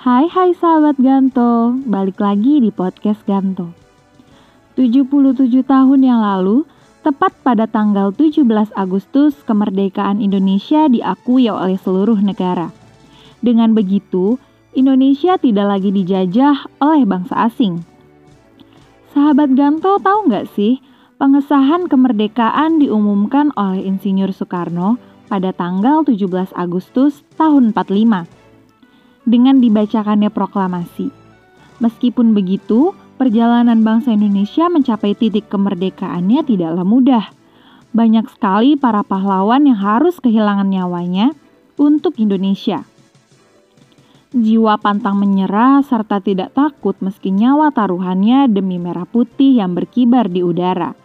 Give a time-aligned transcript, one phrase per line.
[0.00, 3.76] Hai hai sahabat Ganto, balik lagi di podcast Ganto.
[4.72, 6.64] 77 tahun yang lalu,
[7.04, 12.72] tepat pada tanggal 17 Agustus, kemerdekaan Indonesia diakui oleh seluruh negara.
[13.44, 14.40] Dengan begitu,
[14.72, 17.84] Indonesia tidak lagi dijajah oleh bangsa asing.
[19.12, 20.80] Sahabat Ganto tahu nggak sih,
[21.20, 28.42] pengesahan kemerdekaan diumumkan oleh Insinyur Soekarno pada tanggal 17 Agustus tahun 45
[29.26, 31.10] dengan dibacakannya proklamasi.
[31.78, 37.24] Meskipun begitu, perjalanan bangsa Indonesia mencapai titik kemerdekaannya tidaklah mudah.
[37.92, 41.34] Banyak sekali para pahlawan yang harus kehilangan nyawanya
[41.76, 42.86] untuk Indonesia.
[44.32, 50.40] Jiwa pantang menyerah serta tidak takut meski nyawa taruhannya demi merah putih yang berkibar di
[50.40, 50.96] udara.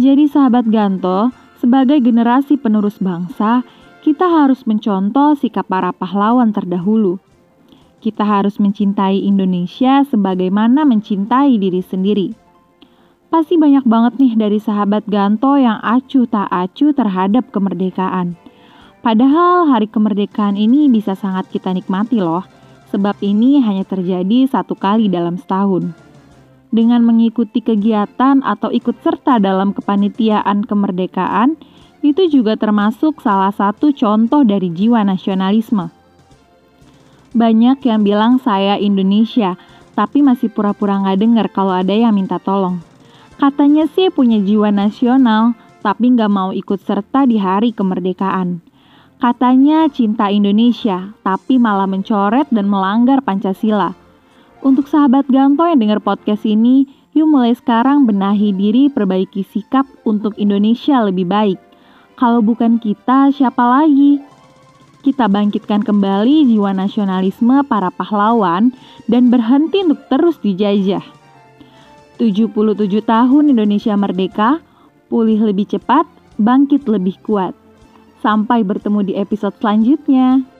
[0.00, 1.28] Jadi sahabat Ganto,
[1.62, 3.62] sebagai generasi penerus bangsa,
[4.02, 7.22] kita harus mencontoh sikap para pahlawan terdahulu.
[8.02, 12.34] Kita harus mencintai Indonesia sebagaimana mencintai diri sendiri.
[13.30, 18.34] Pasti banyak banget nih dari sahabat Ganto yang acuh tak acuh terhadap kemerdekaan.
[19.06, 22.42] Padahal hari kemerdekaan ini bisa sangat kita nikmati loh,
[22.90, 25.94] sebab ini hanya terjadi satu kali dalam setahun.
[26.72, 31.60] Dengan mengikuti kegiatan atau ikut serta dalam kepanitiaan kemerdekaan,
[32.00, 35.92] itu juga termasuk salah satu contoh dari jiwa nasionalisme.
[37.36, 39.60] Banyak yang bilang saya Indonesia,
[39.92, 42.80] tapi masih pura-pura nggak dengar kalau ada yang minta tolong.
[43.36, 45.52] Katanya sih punya jiwa nasional,
[45.84, 48.64] tapi nggak mau ikut serta di hari kemerdekaan.
[49.20, 54.01] Katanya cinta Indonesia, tapi malah mencoret dan melanggar Pancasila.
[54.62, 56.86] Untuk sahabat Ganto yang dengar podcast ini,
[57.18, 61.58] yuk mulai sekarang benahi diri perbaiki sikap untuk Indonesia lebih baik.
[62.14, 64.22] Kalau bukan kita, siapa lagi?
[65.02, 68.70] Kita bangkitkan kembali jiwa nasionalisme para pahlawan
[69.10, 71.02] dan berhenti untuk terus dijajah.
[72.22, 72.54] 77
[73.02, 74.62] tahun Indonesia merdeka,
[75.10, 76.06] pulih lebih cepat,
[76.38, 77.50] bangkit lebih kuat.
[78.22, 80.51] Sampai bertemu di episode selanjutnya.